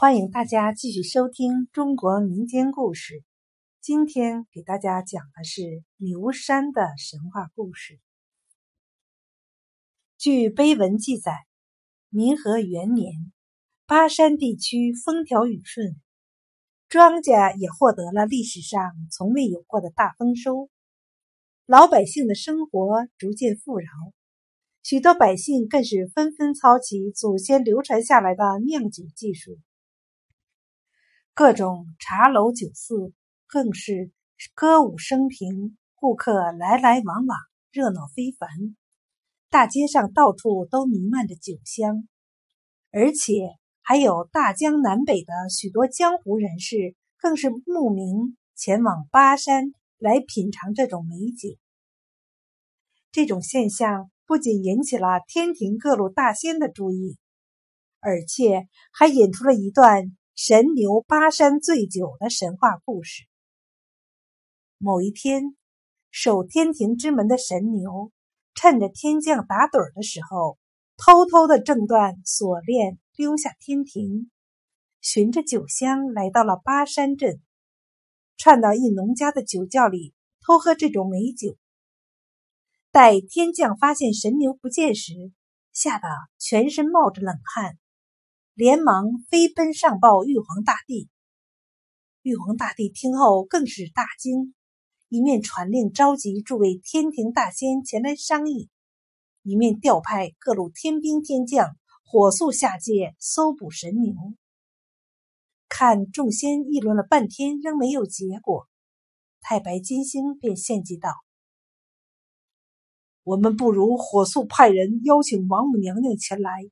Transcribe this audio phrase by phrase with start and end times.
[0.00, 3.24] 欢迎大家继续收听中国民间故事。
[3.80, 7.98] 今天给大家讲的是牛山的神话故事。
[10.16, 11.32] 据碑文记载，
[12.10, 13.32] 民和元年，
[13.86, 16.00] 巴山地区风调雨顺，
[16.88, 20.70] 庄稼也获得了历史上从未有过的大丰收，
[21.66, 23.88] 老百姓的生活逐渐富饶，
[24.84, 29.58] 许多百姓更是纷纷操起祖先流传下来的酿酒技术。
[31.38, 33.12] 各种茶楼酒肆
[33.46, 34.10] 更是
[34.56, 37.38] 歌舞升平，顾客来来往往，
[37.70, 38.48] 热闹非凡。
[39.48, 42.08] 大街上到处都弥漫着酒香，
[42.90, 51.56] 而且还有大江南北的许多江湖人士，更是慕名前往巴山来品尝这种美酒。
[53.12, 57.16] 这种现象不仅引起了天庭各路大仙的注意，
[58.00, 60.16] 而且还引出了一段。
[60.40, 63.24] 神牛巴山醉酒的神话故事。
[64.78, 65.56] 某一天，
[66.12, 68.12] 守天庭之门的神牛，
[68.54, 70.56] 趁着天将打盹的时候，
[70.96, 74.30] 偷偷的挣断锁链，溜下天庭，
[75.00, 77.42] 循着酒香来到了巴山镇，
[78.36, 80.14] 窜到一农家的酒窖里
[80.46, 81.56] 偷喝这种美酒。
[82.92, 85.14] 待天将发现神牛不见时，
[85.72, 86.06] 吓得
[86.38, 87.76] 全身冒着冷汗。
[88.58, 91.08] 连忙飞奔上报玉皇大帝。
[92.22, 94.52] 玉皇大帝听后更是大惊，
[95.08, 98.68] 一面传令召集诸位天庭大仙前来商议，
[99.44, 104.12] 一面调派各路天兵天将火速下界搜捕神牛。
[105.68, 108.66] 看众仙议论了半天，仍没有结果，
[109.40, 111.10] 太白金星便献计道
[113.22, 116.68] ：“我们不如火速派人邀请王母娘娘前来，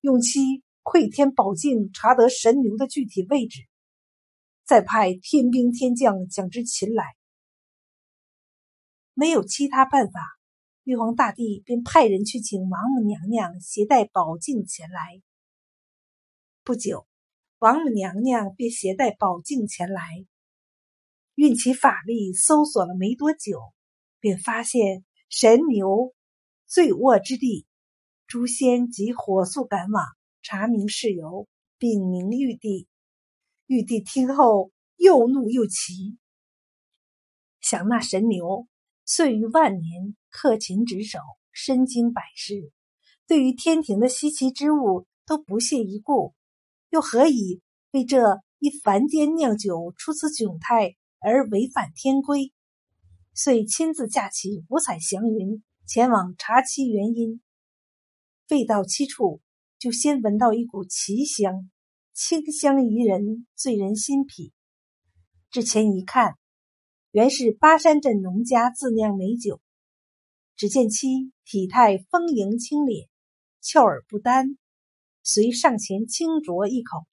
[0.00, 3.68] 用其。”窥天宝镜，查得神牛的具体位置，
[4.64, 7.04] 再派天兵天将将之擒来。
[9.12, 10.18] 没有其他办法，
[10.84, 15.20] 玉皇大帝便派人去请王母娘娘携带宝镜前来。
[16.64, 17.06] 不久，
[17.58, 20.24] 王母娘娘便携带宝镜前来，
[21.34, 23.60] 运起法力搜索了没多久，
[24.20, 26.14] 便发现神牛
[26.66, 27.66] 醉卧之地，
[28.26, 30.02] 诸仙即火速赶往。
[30.50, 32.88] 查明事由，禀明玉帝。
[33.66, 36.16] 玉帝听后又怒又奇，
[37.60, 38.66] 想那神牛
[39.04, 41.18] 岁逾万年，恪勤职守，
[41.52, 42.72] 身经百世，
[43.26, 46.32] 对于天庭的稀奇之物都不屑一顾，
[46.88, 47.60] 又何以
[47.90, 52.54] 为这一凡间酿酒出此窘态而违反天规？
[53.34, 57.42] 遂亲自驾起五彩祥云，前往查其原因。
[58.48, 59.42] 未到七处。
[59.78, 61.70] 就先闻到一股奇香，
[62.12, 64.52] 清香宜人，醉人心脾。
[65.52, 66.34] 至前一看，
[67.12, 69.60] 原是巴山镇农家自酿美酒。
[70.56, 73.06] 只见其体态丰盈清冽，
[73.60, 74.58] 俏而不丹，
[75.22, 77.06] 遂上前轻酌一口，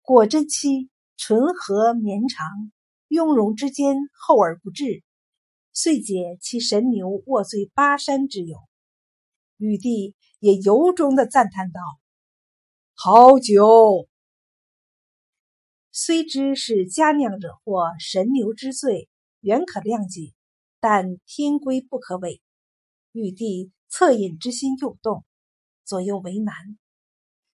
[0.00, 2.46] 果真其醇和绵长，
[3.08, 5.02] 雍容之间厚而不滞，
[5.74, 8.56] 遂解其神牛卧醉巴山之有。
[9.58, 10.14] 玉帝。
[10.40, 11.80] 也由衷的赞叹道
[12.96, 14.08] ：“好酒，
[15.92, 20.32] 虽知是佳酿惹祸，神牛之罪原可谅解，
[20.80, 22.40] 但天规不可违。”
[23.12, 25.24] 玉帝恻隐之心又动，
[25.84, 26.54] 左右为难。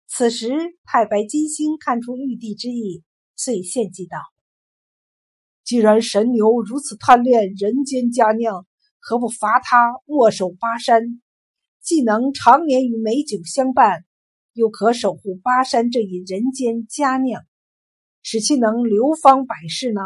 [0.07, 0.51] 此时
[0.83, 3.01] 太白金星看出玉帝之意，
[3.37, 4.17] 遂献计道
[5.63, 8.67] ：“既然神牛如此贪恋人间佳酿，
[8.99, 11.01] 何不罚他握守巴山？”
[11.83, 14.05] 既能常年与美酒相伴，
[14.53, 17.43] 又可守护巴山这一人间佳酿，
[18.21, 19.99] 使其能流芳百世呢？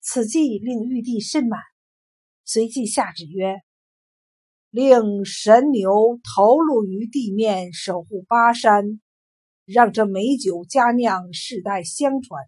[0.00, 1.60] 此计令玉帝甚满，
[2.42, 3.56] 随即下旨曰
[4.72, 9.02] ：“令神牛投入于地面，守护巴山，
[9.66, 12.42] 让这美酒佳酿世代相传。”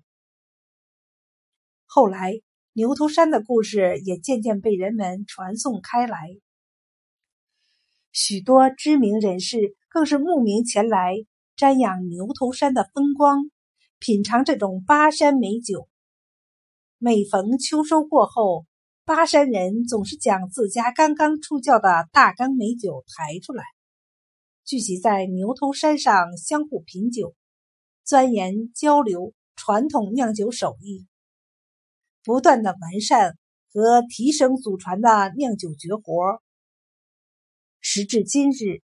[1.85, 2.41] 后来，
[2.73, 6.17] 牛头山的故事也渐渐被人们传颂开来。
[8.13, 11.15] 许多知名人士更是慕名前来
[11.57, 13.51] 瞻仰牛头山的风光，
[14.01, 15.89] 品尝这种巴山美酒。
[16.99, 18.67] 每逢秋收过后，
[19.05, 23.63] 巴山人总是将自家刚刚出窖的大缸美酒抬出来，
[24.65, 27.37] 聚集在牛头山上相互品酒，
[28.05, 31.07] 钻研交流传统酿酒手艺，
[32.25, 33.39] 不断的完善
[33.73, 36.43] 和提升祖传的酿酒绝活。
[37.81, 38.83] 时至今日，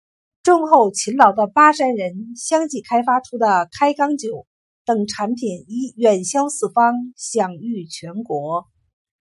[0.43, 4.47] 忠厚勤劳的巴山人相继开发出的开缸酒
[4.85, 8.67] 等产品已远销四方，享誉全国。